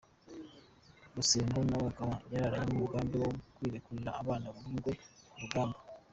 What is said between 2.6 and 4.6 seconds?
umugambi wo kurekurira Abana